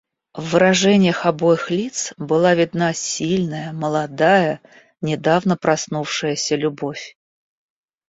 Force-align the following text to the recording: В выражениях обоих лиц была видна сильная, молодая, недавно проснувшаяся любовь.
В 0.33 0.49
выражениях 0.53 1.27
обоих 1.27 1.69
лиц 1.69 2.13
была 2.17 2.55
видна 2.55 2.91
сильная, 2.91 3.71
молодая, 3.71 4.59
недавно 4.99 5.57
проснувшаяся 5.57 6.55
любовь. 6.55 7.15